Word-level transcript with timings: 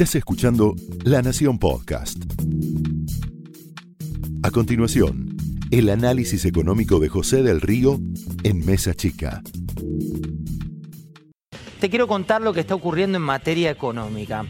Estás 0.00 0.14
escuchando 0.14 0.76
La 1.04 1.20
Nación 1.20 1.58
Podcast. 1.58 2.16
A 4.42 4.50
continuación, 4.50 5.36
el 5.70 5.90
análisis 5.90 6.46
económico 6.46 7.00
de 7.00 7.10
José 7.10 7.42
del 7.42 7.60
Río 7.60 8.00
en 8.42 8.64
Mesa 8.64 8.94
Chica. 8.94 9.42
Te 11.80 11.90
quiero 11.90 12.08
contar 12.08 12.40
lo 12.40 12.54
que 12.54 12.60
está 12.60 12.74
ocurriendo 12.74 13.18
en 13.18 13.24
materia 13.24 13.70
económica. 13.70 14.46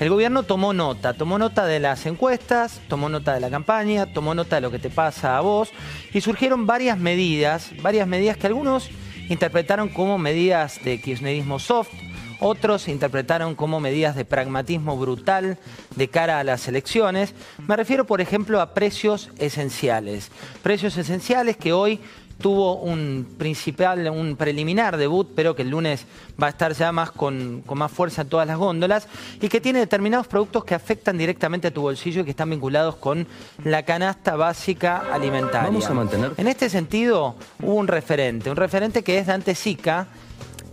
El 0.00 0.08
gobierno 0.08 0.44
tomó 0.44 0.72
nota, 0.72 1.12
tomó 1.12 1.38
nota 1.38 1.66
de 1.66 1.80
las 1.80 2.06
encuestas, 2.06 2.80
tomó 2.88 3.10
nota 3.10 3.34
de 3.34 3.40
la 3.40 3.50
campaña, 3.50 4.10
tomó 4.14 4.34
nota 4.34 4.56
de 4.56 4.62
lo 4.62 4.70
que 4.70 4.78
te 4.78 4.88
pasa 4.88 5.36
a 5.36 5.42
vos 5.42 5.70
y 6.14 6.22
surgieron 6.22 6.66
varias 6.66 6.98
medidas, 6.98 7.72
varias 7.82 8.08
medidas 8.08 8.38
que 8.38 8.46
algunos 8.46 8.88
interpretaron 9.28 9.90
como 9.90 10.16
medidas 10.16 10.82
de 10.82 10.98
kirchnerismo 10.98 11.58
soft, 11.58 11.92
otros 12.40 12.88
interpretaron 12.88 13.54
como 13.54 13.80
medidas 13.80 14.16
de 14.16 14.24
pragmatismo 14.24 14.96
brutal 14.96 15.58
de 15.96 16.08
cara 16.08 16.38
a 16.38 16.44
las 16.44 16.68
elecciones. 16.68 17.34
Me 17.66 17.76
refiero, 17.76 18.06
por 18.06 18.20
ejemplo, 18.20 18.60
a 18.60 18.74
precios 18.74 19.30
esenciales. 19.38 20.30
Precios 20.62 20.96
esenciales 20.96 21.56
que 21.56 21.72
hoy 21.72 22.00
tuvo 22.40 22.76
un 22.76 23.34
principal, 23.36 24.08
un 24.10 24.36
preliminar 24.36 24.96
debut, 24.96 25.28
pero 25.34 25.54
que 25.54 25.62
el 25.62 25.70
lunes 25.70 26.06
va 26.40 26.46
a 26.46 26.50
estar 26.50 26.72
ya 26.72 26.92
más 26.92 27.10
con, 27.10 27.64
más 27.74 27.90
fuerza 27.90 28.22
en 28.22 28.28
todas 28.28 28.46
las 28.46 28.56
góndolas, 28.56 29.08
y 29.40 29.48
que 29.48 29.60
tiene 29.60 29.80
determinados 29.80 30.26
productos 30.28 30.64
que 30.64 30.74
afectan 30.74 31.18
directamente 31.18 31.68
a 31.68 31.70
tu 31.72 31.82
bolsillo 31.82 32.22
y 32.22 32.24
que 32.24 32.30
están 32.30 32.50
vinculados 32.50 32.96
con 32.96 33.26
la 33.64 33.82
canasta 33.82 34.36
básica 34.36 35.02
alimentaria. 35.12 35.68
Vamos 35.68 35.86
a 35.86 35.94
mantener. 35.94 36.32
En 36.36 36.48
este 36.48 36.68
sentido, 36.68 37.34
hubo 37.62 37.74
un 37.74 37.88
referente, 37.88 38.50
un 38.50 38.56
referente 38.56 39.02
que 39.02 39.18
es 39.18 39.26
Dante 39.26 39.54
Sica, 39.54 40.06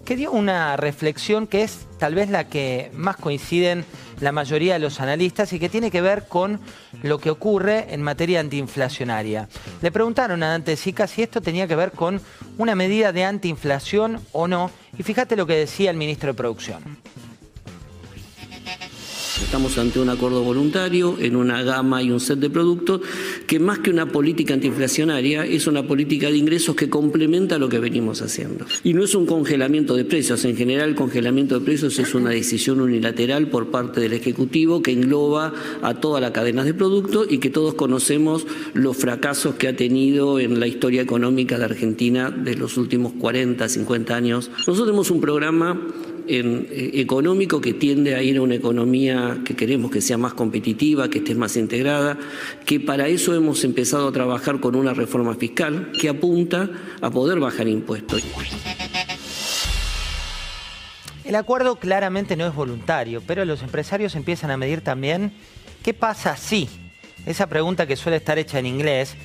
que 0.05 0.15
dio 0.15 0.31
una 0.31 0.77
reflexión 0.77 1.47
que 1.47 1.63
es 1.63 1.87
tal 1.97 2.13
vez 2.15 2.29
la 2.29 2.47
que 2.47 2.91
más 2.93 3.17
coinciden 3.17 3.83
la 4.19 4.31
mayoría 4.31 4.73
de 4.73 4.79
los 4.79 5.01
analistas 5.01 5.51
y 5.51 5.59
que 5.59 5.67
tiene 5.67 5.91
que 5.91 6.01
ver 6.01 6.27
con 6.27 6.59
lo 7.01 7.17
que 7.17 7.31
ocurre 7.31 7.93
en 7.93 8.01
materia 8.01 8.39
antiinflacionaria. 8.39 9.49
Le 9.81 9.91
preguntaron 9.91 10.43
a 10.43 10.49
Dante 10.49 10.77
Sica 10.77 11.07
si 11.07 11.23
esto 11.23 11.41
tenía 11.41 11.67
que 11.67 11.75
ver 11.75 11.91
con 11.91 12.21
una 12.57 12.75
medida 12.75 13.12
de 13.12 13.25
antiinflación 13.25 14.21
o 14.31 14.47
no, 14.47 14.71
y 14.97 15.03
fíjate 15.03 15.35
lo 15.35 15.47
que 15.47 15.55
decía 15.55 15.91
el 15.91 15.97
ministro 15.97 16.31
de 16.31 16.37
Producción. 16.37 16.84
Estamos 19.55 19.77
ante 19.77 20.01
un 20.01 20.09
acuerdo 20.09 20.43
voluntario 20.43 21.15
en 21.17 21.37
una 21.37 21.63
gama 21.63 22.03
y 22.03 22.11
un 22.11 22.20
set 22.20 22.39
de 22.39 22.49
productos 22.49 22.99
que 23.48 23.57
más 23.57 23.79
que 23.79 23.89
una 23.89 24.05
política 24.05 24.53
antiinflacionaria 24.53 25.45
es 25.45 25.65
una 25.65 25.87
política 25.87 26.29
de 26.29 26.35
ingresos 26.35 26.75
que 26.75 26.89
complementa 26.89 27.57
lo 27.57 27.70
que 27.70 27.79
venimos 27.79 28.21
haciendo. 28.21 28.65
Y 28.84 28.93
no 28.93 29.05
es 29.05 29.15
un 29.15 29.25
congelamiento 29.25 29.95
de 29.95 30.03
precios, 30.03 30.43
en 30.43 30.57
general 30.57 30.89
el 30.89 30.95
congelamiento 30.95 31.57
de 31.57 31.65
precios 31.65 31.97
es 31.99 32.13
una 32.13 32.31
decisión 32.31 32.81
unilateral 32.81 33.47
por 33.47 33.71
parte 33.71 34.01
del 34.01 34.12
Ejecutivo 34.12 34.81
que 34.81 34.91
engloba 34.91 35.53
a 35.81 35.93
toda 36.01 36.19
la 36.19 36.34
cadena 36.34 36.65
de 36.65 36.73
productos 36.73 37.27
y 37.29 37.37
que 37.37 37.49
todos 37.49 37.75
conocemos 37.75 38.45
los 38.73 38.97
fracasos 38.97 39.55
que 39.55 39.69
ha 39.69 39.75
tenido 39.77 40.37
en 40.37 40.59
la 40.59 40.67
historia 40.67 41.01
económica 41.01 41.57
de 41.57 41.63
Argentina 41.63 42.29
de 42.29 42.55
los 42.55 42.75
últimos 42.75 43.13
40, 43.13 43.69
50 43.69 44.15
años. 44.17 44.51
Nosotros 44.67 44.87
tenemos 44.87 45.12
un 45.12 45.21
programa 45.21 45.79
eh, 46.27 46.91
económico 46.95 47.62
que 47.62 47.73
tiende 47.73 48.15
a 48.15 48.23
ir 48.23 48.37
a 48.37 48.41
una 48.41 48.55
economía 48.55 49.41
que 49.46 49.55
queremos 49.55 49.90
que 49.90 50.01
sea 50.01 50.18
más 50.18 50.34
competitiva, 50.34 51.10
que 51.10 51.20
esté 51.20 51.34
más 51.35 51.55
integrada, 51.55 52.18
que 52.65 52.82
para 52.82 53.07
eso 53.07 53.34
hemos 53.34 53.63
empezado 53.63 54.10
a 54.10 54.12
trabajar 54.12 54.60
con 54.60 54.76
una 54.76 54.93
reforma 54.93 55.34
fiscal 55.35 55.93
que 55.98 56.10
apunta 56.10 56.70
a 57.02 57.10
poder 57.10 57.40
bajar 57.40 57.70
impuestos. 57.70 58.21
El 61.24 61.35
acuerdo 61.35 61.77
claramente 61.77 62.35
no 62.35 62.46
es 62.46 62.54
voluntario, 62.54 63.24
pero 63.26 63.46
los 63.46 63.63
empresarios 63.63 64.16
empiezan 64.16 64.52
a 64.52 64.57
medir 64.57 64.81
también 64.81 65.31
qué 65.81 65.94
pasa 65.94 66.35
si, 66.35 66.68
esa 67.25 67.47
pregunta 67.47 67.88
que 67.88 67.96
suele 67.96 68.18
estar 68.18 68.38
hecha 68.38 68.59
en 68.59 68.66
inglés, 68.66 69.16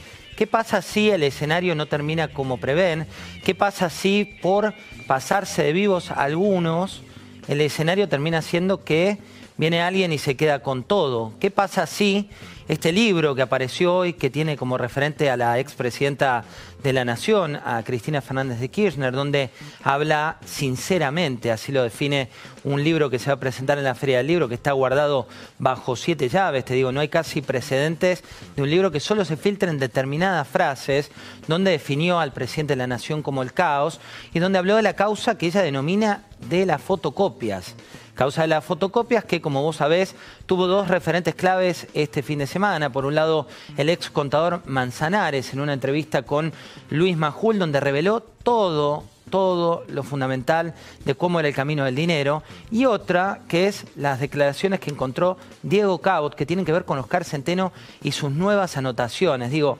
¿Qué 0.40 0.46
pasa 0.46 0.80
si 0.80 1.10
el 1.10 1.22
escenario 1.22 1.74
no 1.74 1.84
termina 1.84 2.28
como 2.28 2.56
prevén? 2.56 3.06
¿Qué 3.44 3.54
pasa 3.54 3.90
si 3.90 4.24
por 4.40 4.72
pasarse 5.06 5.62
de 5.62 5.74
vivos 5.74 6.10
algunos, 6.10 7.02
el 7.46 7.60
escenario 7.60 8.08
termina 8.08 8.40
siendo 8.40 8.82
que 8.82 9.18
viene 9.60 9.82
alguien 9.82 10.10
y 10.10 10.16
se 10.16 10.38
queda 10.38 10.60
con 10.60 10.84
todo? 10.84 11.34
¿Qué 11.38 11.50
pasa 11.50 11.86
si 11.86 12.30
este 12.66 12.92
libro 12.92 13.34
que 13.34 13.42
apareció 13.42 13.94
hoy, 13.94 14.14
que 14.14 14.30
tiene 14.30 14.56
como 14.56 14.78
referente 14.78 15.28
a 15.28 15.36
la 15.36 15.58
expresidenta 15.58 16.44
de 16.82 16.94
la 16.94 17.04
Nación, 17.04 17.56
a 17.56 17.82
Cristina 17.84 18.22
Fernández 18.22 18.58
de 18.58 18.70
Kirchner, 18.70 19.12
donde 19.12 19.50
habla 19.82 20.38
sinceramente, 20.46 21.50
así 21.50 21.72
lo 21.72 21.82
define 21.82 22.30
un 22.64 22.82
libro 22.82 23.10
que 23.10 23.18
se 23.18 23.26
va 23.26 23.34
a 23.34 23.40
presentar 23.40 23.76
en 23.76 23.84
la 23.84 23.94
Feria 23.94 24.18
del 24.18 24.28
Libro, 24.28 24.48
que 24.48 24.54
está 24.54 24.72
guardado 24.72 25.28
bajo 25.58 25.94
siete 25.94 26.30
llaves, 26.30 26.64
te 26.64 26.72
digo, 26.72 26.90
no 26.90 27.00
hay 27.00 27.08
casi 27.08 27.42
precedentes 27.42 28.24
de 28.56 28.62
un 28.62 28.70
libro 28.70 28.90
que 28.90 29.00
solo 29.00 29.26
se 29.26 29.36
filtra 29.36 29.70
en 29.70 29.78
determinadas 29.78 30.48
frases, 30.48 31.10
donde 31.48 31.72
definió 31.72 32.18
al 32.18 32.32
presidente 32.32 32.72
de 32.72 32.78
la 32.78 32.86
Nación 32.86 33.20
como 33.20 33.42
el 33.42 33.52
caos 33.52 34.00
y 34.32 34.38
donde 34.38 34.58
habló 34.58 34.76
de 34.76 34.82
la 34.82 34.94
causa 34.94 35.36
que 35.36 35.48
ella 35.48 35.60
denomina 35.60 36.24
de 36.48 36.64
las 36.64 36.80
fotocopias 36.80 37.74
causa 38.20 38.42
de 38.42 38.48
las 38.48 38.62
fotocopias 38.62 39.24
que, 39.24 39.40
como 39.40 39.62
vos 39.62 39.76
sabés, 39.76 40.14
tuvo 40.44 40.66
dos 40.66 40.88
referentes 40.88 41.34
claves 41.34 41.86
este 41.94 42.22
fin 42.22 42.40
de 42.40 42.46
semana. 42.46 42.92
Por 42.92 43.06
un 43.06 43.14
lado, 43.14 43.48
el 43.78 43.88
ex 43.88 44.10
contador 44.10 44.60
Manzanares 44.66 45.54
en 45.54 45.60
una 45.60 45.72
entrevista 45.72 46.20
con 46.20 46.52
Luis 46.90 47.16
Majul, 47.16 47.58
donde 47.58 47.80
reveló 47.80 48.20
todo 48.20 49.04
todo 49.30 49.84
lo 49.88 50.02
fundamental 50.02 50.74
de 51.06 51.14
cómo 51.14 51.40
era 51.40 51.48
el 51.48 51.54
camino 51.54 51.86
del 51.86 51.94
dinero, 51.94 52.42
y 52.70 52.84
otra 52.84 53.40
que 53.48 53.68
es 53.68 53.86
las 53.96 54.20
declaraciones 54.20 54.80
que 54.80 54.90
encontró 54.90 55.38
Diego 55.62 55.96
Cabot, 55.98 56.34
que 56.34 56.44
tienen 56.44 56.66
que 56.66 56.72
ver 56.72 56.84
con 56.84 56.98
Oscar 56.98 57.24
Centeno 57.24 57.72
y 58.02 58.12
sus 58.12 58.32
nuevas 58.32 58.76
anotaciones. 58.76 59.50
Digo, 59.50 59.78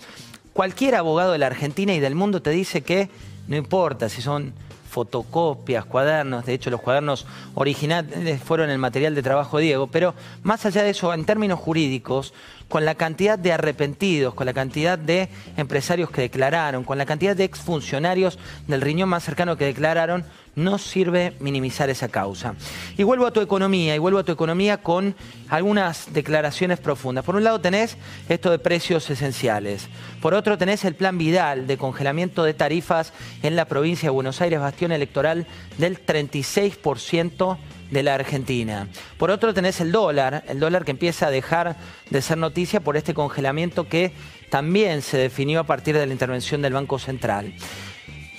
cualquier 0.54 0.94
abogado 0.94 1.32
de 1.32 1.38
la 1.38 1.48
Argentina 1.48 1.92
y 1.92 2.00
del 2.00 2.14
mundo 2.14 2.40
te 2.40 2.50
dice 2.50 2.80
que 2.80 3.10
no 3.48 3.56
importa 3.56 4.08
si 4.08 4.22
son 4.22 4.54
fotocopias, 4.90 5.84
cuadernos, 5.84 6.44
de 6.44 6.54
hecho 6.54 6.68
los 6.68 6.80
cuadernos 6.80 7.26
originales 7.54 8.42
fueron 8.42 8.70
el 8.70 8.78
material 8.78 9.14
de 9.14 9.22
trabajo 9.22 9.58
de 9.58 9.64
Diego, 9.64 9.86
pero 9.86 10.14
más 10.42 10.66
allá 10.66 10.82
de 10.82 10.90
eso, 10.90 11.14
en 11.14 11.24
términos 11.24 11.60
jurídicos, 11.60 12.34
con 12.68 12.84
la 12.84 12.94
cantidad 12.94 13.38
de 13.38 13.52
arrepentidos, 13.52 14.34
con 14.34 14.46
la 14.46 14.52
cantidad 14.52 14.98
de 14.98 15.28
empresarios 15.56 16.10
que 16.10 16.22
declararon, 16.22 16.84
con 16.84 16.98
la 16.98 17.06
cantidad 17.06 17.36
de 17.36 17.44
exfuncionarios 17.44 18.38
del 18.66 18.80
riñón 18.80 19.08
más 19.08 19.24
cercano 19.24 19.56
que 19.56 19.64
declararon, 19.64 20.24
no 20.54 20.78
sirve 20.78 21.34
minimizar 21.40 21.90
esa 21.90 22.08
causa. 22.08 22.54
Y 22.96 23.02
vuelvo 23.02 23.26
a 23.26 23.32
tu 23.32 23.40
economía, 23.40 23.94
y 23.94 23.98
vuelvo 23.98 24.18
a 24.18 24.24
tu 24.24 24.32
economía 24.32 24.78
con 24.78 25.14
algunas 25.48 26.12
declaraciones 26.12 26.78
profundas. 26.78 27.24
Por 27.24 27.36
un 27.36 27.44
lado 27.44 27.60
tenés 27.60 27.96
esto 28.28 28.50
de 28.50 28.58
precios 28.58 29.08
esenciales. 29.10 29.88
Por 30.20 30.34
otro 30.34 30.58
tenés 30.58 30.84
el 30.84 30.94
plan 30.94 31.18
Vidal 31.18 31.66
de 31.66 31.78
congelamiento 31.78 32.44
de 32.44 32.54
tarifas 32.54 33.12
en 33.42 33.56
la 33.56 33.66
provincia 33.66 34.08
de 34.08 34.10
Buenos 34.10 34.40
Aires, 34.40 34.60
bastión 34.60 34.92
electoral 34.92 35.46
del 35.78 36.04
36% 36.04 37.58
de 37.90 38.02
la 38.02 38.14
Argentina. 38.14 38.88
Por 39.18 39.30
otro 39.30 39.52
tenés 39.52 39.80
el 39.80 39.92
dólar, 39.92 40.44
el 40.48 40.60
dólar 40.60 40.84
que 40.84 40.92
empieza 40.92 41.26
a 41.26 41.30
dejar 41.30 41.76
de 42.08 42.22
ser 42.22 42.38
noticia 42.38 42.80
por 42.80 42.96
este 42.96 43.14
congelamiento 43.14 43.88
que 43.88 44.12
también 44.48 45.02
se 45.02 45.16
definió 45.16 45.60
a 45.60 45.64
partir 45.64 45.96
de 45.96 46.06
la 46.06 46.12
intervención 46.12 46.62
del 46.62 46.72
Banco 46.72 46.98
Central. 46.98 47.54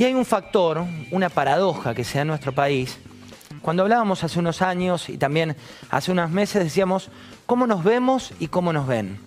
Y 0.01 0.03
hay 0.03 0.15
un 0.15 0.25
factor, 0.25 0.83
una 1.11 1.29
paradoja 1.29 1.93
que 1.93 2.03
se 2.03 2.17
da 2.17 2.21
en 2.23 2.29
nuestro 2.29 2.53
país. 2.53 2.97
Cuando 3.61 3.83
hablábamos 3.83 4.23
hace 4.23 4.39
unos 4.39 4.63
años 4.63 5.09
y 5.09 5.17
también 5.19 5.55
hace 5.91 6.11
unos 6.11 6.31
meses 6.31 6.63
decíamos 6.63 7.09
cómo 7.45 7.67
nos 7.67 7.83
vemos 7.83 8.33
y 8.39 8.47
cómo 8.47 8.73
nos 8.73 8.87
ven. 8.87 9.19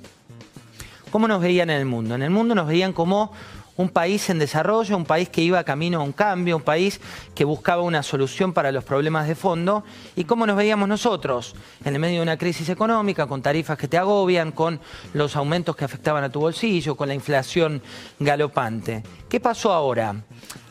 ¿Cómo 1.12 1.28
nos 1.28 1.40
veían 1.40 1.70
en 1.70 1.76
el 1.76 1.86
mundo? 1.86 2.16
En 2.16 2.22
el 2.22 2.30
mundo 2.30 2.56
nos 2.56 2.66
veían 2.66 2.92
como 2.92 3.30
un 3.76 3.88
país 3.88 4.28
en 4.30 4.40
desarrollo, 4.40 4.96
un 4.96 5.04
país 5.04 5.28
que 5.28 5.42
iba 5.42 5.62
camino 5.62 6.00
a 6.00 6.02
un 6.02 6.10
cambio, 6.10 6.56
un 6.56 6.62
país 6.62 7.00
que 7.36 7.44
buscaba 7.44 7.82
una 7.82 8.02
solución 8.02 8.52
para 8.52 8.72
los 8.72 8.82
problemas 8.82 9.28
de 9.28 9.36
fondo. 9.36 9.84
¿Y 10.16 10.24
cómo 10.24 10.44
nos 10.44 10.56
veíamos 10.56 10.88
nosotros? 10.88 11.54
En 11.84 11.94
el 11.94 12.00
medio 12.00 12.16
de 12.16 12.22
una 12.22 12.36
crisis 12.36 12.68
económica, 12.68 13.28
con 13.28 13.42
tarifas 13.42 13.78
que 13.78 13.86
te 13.86 13.96
agobian, 13.96 14.50
con 14.50 14.80
los 15.12 15.36
aumentos 15.36 15.76
que 15.76 15.84
afectaban 15.84 16.24
a 16.24 16.30
tu 16.30 16.40
bolsillo, 16.40 16.96
con 16.96 17.06
la 17.06 17.14
inflación 17.14 17.80
galopante. 18.18 19.04
¿Qué 19.28 19.38
pasó 19.38 19.72
ahora? 19.72 20.16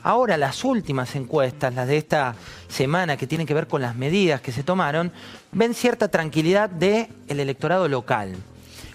Ahora 0.04 0.36
las 0.36 0.66
últimas 0.66 1.16
encuestas, 1.16 1.74
las 1.74 1.88
de 1.88 1.98
esta 1.98 2.36
semana 2.68 3.16
que 3.16 3.26
tienen 3.26 3.48
que 3.48 3.54
ver 3.54 3.68
con 3.68 3.82
las 3.82 3.96
medidas 3.96 4.42
que 4.42 4.52
se 4.52 4.62
tomaron, 4.62 5.14
ven 5.54 5.74
cierta 5.74 6.10
tranquilidad 6.10 6.70
del 6.70 7.08
electorado 7.28 7.88
local. 7.88 8.36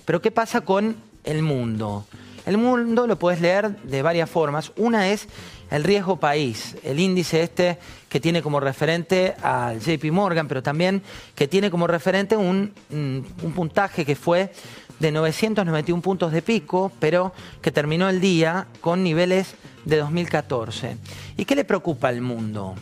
Pero 0.05 0.21
¿qué 0.21 0.31
pasa 0.31 0.61
con 0.61 0.97
el 1.25 1.43
mundo? 1.43 2.05
El 2.49 2.57
mundo 2.57 3.07
lo 3.07 3.19
puedes 3.19 3.43
leer 3.43 3.77
de 3.83 4.01
varias 4.01 4.31
formas. 4.31 4.73
Una 4.77 5.11
es 5.11 5.29
el 5.71 5.85
riesgo 5.85 6.17
país, 6.17 6.77
el 6.83 6.99
índice 6.99 7.43
este 7.43 7.79
que 8.09 8.21
tiene 8.21 8.41
como 8.41 8.59
referente 8.59 9.35
al 9.43 9.81
JP 9.81 10.11
Morgan, 10.13 10.49
pero 10.49 10.63
también 10.63 11.03
que 11.35 11.47
tiene 11.47 11.71
como 11.71 11.87
referente 11.87 12.39
un, 12.39 12.73
mm, 12.89 13.45
un 13.45 13.53
puntaje 13.53 14.07
que 14.07 14.17
fue 14.17 14.51
de 14.99 15.13
991 15.13 16.01
puntos 16.01 16.33
de 16.33 16.41
pico, 16.41 16.91
pero 16.99 17.35
que 17.61 17.71
terminó 17.71 18.09
el 18.09 18.19
día 18.19 18.67
con 18.81 19.03
niveles 19.03 19.55
de 19.85 19.99
2014. 19.99 20.97
¿Y 21.37 21.45
qué 21.45 21.55
le 21.55 21.67
preocupa 21.67 22.09
al 22.09 22.23
mundo? 22.23 22.77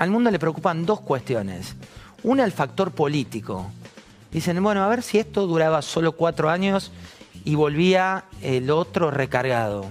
Al 0.00 0.10
mundo 0.10 0.30
le 0.30 0.38
preocupan 0.38 0.84
dos 0.84 1.00
cuestiones. 1.00 1.76
Una, 2.24 2.44
el 2.44 2.52
factor 2.52 2.90
político. 2.90 3.70
Dicen, 4.30 4.62
bueno, 4.62 4.84
a 4.84 4.88
ver 4.88 5.02
si 5.02 5.18
esto 5.18 5.46
duraba 5.46 5.80
solo 5.80 6.12
cuatro 6.12 6.50
años 6.50 6.92
y 7.44 7.54
volvía 7.54 8.24
el 8.42 8.70
otro 8.70 9.10
recargado. 9.10 9.90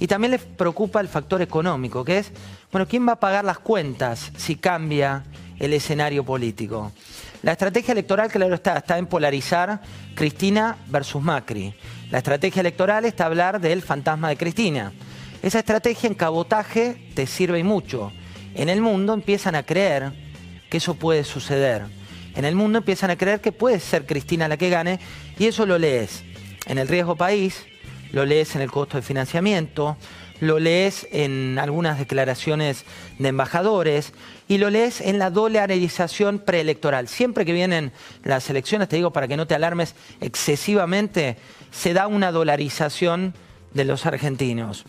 Y 0.00 0.06
también 0.06 0.32
les 0.32 0.42
preocupa 0.42 1.00
el 1.00 1.08
factor 1.08 1.40
económico, 1.42 2.04
que 2.04 2.18
es, 2.18 2.32
bueno, 2.72 2.86
¿quién 2.86 3.06
va 3.06 3.12
a 3.12 3.20
pagar 3.20 3.44
las 3.44 3.58
cuentas 3.58 4.32
si 4.36 4.56
cambia 4.56 5.24
el 5.58 5.72
escenario 5.72 6.24
político? 6.24 6.92
La 7.42 7.52
estrategia 7.52 7.92
electoral, 7.92 8.30
claro 8.30 8.54
está, 8.54 8.78
está 8.78 8.98
en 8.98 9.06
polarizar 9.06 9.80
Cristina 10.14 10.76
versus 10.88 11.22
Macri. 11.22 11.74
La 12.10 12.18
estrategia 12.18 12.60
electoral 12.60 13.04
está 13.04 13.26
hablar 13.26 13.60
del 13.60 13.82
fantasma 13.82 14.28
de 14.28 14.36
Cristina. 14.36 14.92
Esa 15.42 15.58
estrategia 15.58 16.08
en 16.08 16.14
cabotaje 16.14 17.10
te 17.14 17.26
sirve 17.26 17.62
mucho. 17.62 18.12
En 18.54 18.68
el 18.68 18.80
mundo 18.80 19.14
empiezan 19.14 19.54
a 19.54 19.62
creer 19.62 20.12
que 20.70 20.78
eso 20.78 20.94
puede 20.94 21.22
suceder. 21.22 21.82
En 22.34 22.44
el 22.44 22.56
mundo 22.56 22.78
empiezan 22.78 23.10
a 23.10 23.16
creer 23.16 23.40
que 23.40 23.52
puede 23.52 23.78
ser 23.78 24.06
Cristina 24.06 24.48
la 24.48 24.56
que 24.56 24.70
gane 24.70 24.98
y 25.38 25.46
eso 25.46 25.66
lo 25.66 25.78
lees 25.78 26.24
en 26.66 26.78
el 26.78 26.88
riesgo 26.88 27.16
país, 27.16 27.64
lo 28.12 28.24
lees 28.24 28.54
en 28.56 28.62
el 28.62 28.70
costo 28.70 28.96
de 28.96 29.02
financiamiento, 29.02 29.96
lo 30.40 30.58
lees 30.58 31.06
en 31.12 31.58
algunas 31.58 31.98
declaraciones 31.98 32.84
de 33.18 33.28
embajadores 33.28 34.12
y 34.48 34.58
lo 34.58 34.70
lees 34.70 35.00
en 35.00 35.18
la 35.18 35.30
dolarización 35.30 36.38
preelectoral. 36.38 37.08
Siempre 37.08 37.44
que 37.44 37.52
vienen 37.52 37.92
las 38.22 38.48
elecciones, 38.50 38.88
te 38.88 38.96
digo 38.96 39.12
para 39.12 39.28
que 39.28 39.36
no 39.36 39.46
te 39.46 39.54
alarmes 39.54 39.94
excesivamente, 40.20 41.36
se 41.70 41.92
da 41.92 42.06
una 42.06 42.32
dolarización 42.32 43.34
de 43.72 43.84
los 43.84 44.06
argentinos. 44.06 44.84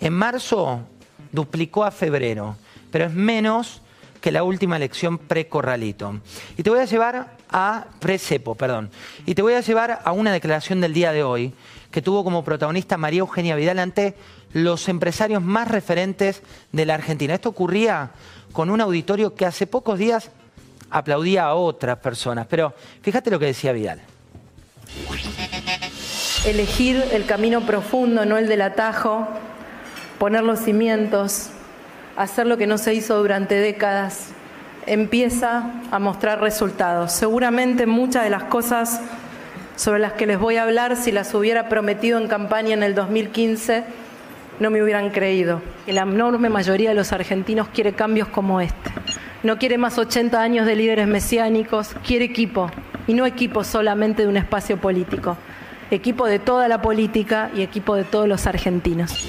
En 0.00 0.12
marzo 0.12 0.86
duplicó 1.32 1.84
a 1.84 1.90
febrero, 1.90 2.56
pero 2.90 3.06
es 3.06 3.12
menos 3.12 3.82
que 4.20 4.30
la 4.30 4.42
última 4.42 4.76
elección 4.76 5.18
pre-corralito. 5.18 6.20
Y 6.56 6.62
te 6.62 6.70
voy 6.70 6.80
a 6.80 6.84
llevar 6.84 7.36
a 7.50 7.86
pre-cepo, 7.98 8.54
perdón. 8.54 8.90
Y 9.26 9.34
te 9.34 9.42
voy 9.42 9.54
a 9.54 9.60
llevar 9.60 10.00
a 10.04 10.12
una 10.12 10.32
declaración 10.32 10.80
del 10.80 10.92
día 10.92 11.12
de 11.12 11.22
hoy 11.22 11.52
que 11.90 12.02
tuvo 12.02 12.22
como 12.22 12.44
protagonista 12.44 12.96
María 12.96 13.20
Eugenia 13.20 13.56
Vidal 13.56 13.78
ante 13.78 14.14
los 14.52 14.88
empresarios 14.88 15.42
más 15.42 15.68
referentes 15.68 16.42
de 16.72 16.86
la 16.86 16.94
Argentina. 16.94 17.34
Esto 17.34 17.48
ocurría 17.48 18.10
con 18.52 18.70
un 18.70 18.80
auditorio 18.80 19.34
que 19.34 19.46
hace 19.46 19.66
pocos 19.66 19.98
días 19.98 20.30
aplaudía 20.90 21.44
a 21.44 21.54
otras 21.54 21.98
personas, 21.98 22.46
pero 22.48 22.74
fíjate 23.02 23.30
lo 23.30 23.38
que 23.38 23.46
decía 23.46 23.72
Vidal. 23.72 24.00
Elegir 26.44 27.04
el 27.12 27.26
camino 27.26 27.66
profundo, 27.66 28.24
no 28.24 28.38
el 28.38 28.48
del 28.48 28.62
atajo, 28.62 29.28
poner 30.18 30.42
los 30.42 30.60
cimientos, 30.60 31.50
hacer 32.22 32.46
lo 32.46 32.58
que 32.58 32.66
no 32.66 32.76
se 32.76 32.92
hizo 32.92 33.16
durante 33.18 33.54
décadas, 33.54 34.28
empieza 34.86 35.70
a 35.90 35.98
mostrar 35.98 36.40
resultados. 36.40 37.12
Seguramente 37.12 37.86
muchas 37.86 38.24
de 38.24 38.30
las 38.30 38.44
cosas 38.44 39.00
sobre 39.76 40.00
las 40.00 40.12
que 40.12 40.26
les 40.26 40.38
voy 40.38 40.56
a 40.56 40.64
hablar, 40.64 40.96
si 40.96 41.12
las 41.12 41.34
hubiera 41.34 41.70
prometido 41.70 42.18
en 42.18 42.28
campaña 42.28 42.74
en 42.74 42.82
el 42.82 42.94
2015, 42.94 43.84
no 44.58 44.70
me 44.70 44.82
hubieran 44.82 45.08
creído. 45.08 45.62
La 45.86 46.02
enorme 46.02 46.50
mayoría 46.50 46.90
de 46.90 46.94
los 46.94 47.12
argentinos 47.12 47.68
quiere 47.68 47.94
cambios 47.94 48.28
como 48.28 48.60
este. 48.60 48.90
No 49.42 49.56
quiere 49.56 49.78
más 49.78 49.96
80 49.96 50.42
años 50.42 50.66
de 50.66 50.76
líderes 50.76 51.08
mesiánicos, 51.08 51.94
quiere 52.06 52.26
equipo, 52.26 52.70
y 53.06 53.14
no 53.14 53.24
equipo 53.24 53.64
solamente 53.64 54.22
de 54.22 54.28
un 54.28 54.36
espacio 54.36 54.76
político, 54.76 55.38
equipo 55.90 56.26
de 56.26 56.38
toda 56.38 56.68
la 56.68 56.82
política 56.82 57.50
y 57.56 57.62
equipo 57.62 57.96
de 57.96 58.04
todos 58.04 58.28
los 58.28 58.46
argentinos. 58.46 59.26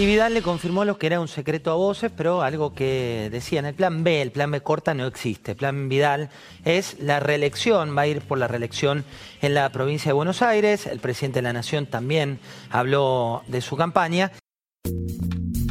Y 0.00 0.06
Vidal 0.06 0.32
le 0.32 0.40
confirmó 0.40 0.86
lo 0.86 0.96
que 0.96 1.08
era 1.08 1.20
un 1.20 1.28
secreto 1.28 1.70
a 1.70 1.74
voces, 1.74 2.10
pero 2.16 2.40
algo 2.40 2.72
que 2.72 3.28
decía 3.30 3.58
en 3.58 3.66
el 3.66 3.74
plan 3.74 4.02
B, 4.02 4.22
el 4.22 4.32
plan 4.32 4.50
B 4.50 4.62
corta 4.62 4.94
no 4.94 5.06
existe. 5.06 5.50
El 5.50 5.58
plan 5.58 5.90
Vidal 5.90 6.30
es 6.64 6.96
la 7.00 7.20
reelección, 7.20 7.94
va 7.94 8.00
a 8.00 8.06
ir 8.06 8.22
por 8.22 8.38
la 8.38 8.48
reelección 8.48 9.04
en 9.42 9.52
la 9.52 9.70
provincia 9.72 10.08
de 10.08 10.14
Buenos 10.14 10.40
Aires. 10.40 10.86
El 10.86 11.00
presidente 11.00 11.40
de 11.40 11.42
la 11.42 11.52
Nación 11.52 11.84
también 11.84 12.38
habló 12.70 13.42
de 13.46 13.60
su 13.60 13.76
campaña. 13.76 14.32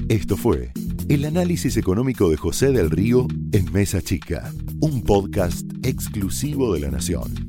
Esto 0.10 0.38
fue 0.38 0.74
el 1.10 1.26
análisis 1.26 1.76
económico 1.78 2.30
de 2.30 2.38
José 2.38 2.72
del 2.72 2.92
Río 2.92 3.26
en 3.52 3.74
Mesa 3.74 4.00
Chica, 4.00 4.54
un 4.80 5.02
podcast 5.02 5.66
exclusivo 5.82 6.72
de 6.76 6.82
la 6.82 6.92
Nación. 6.92 7.49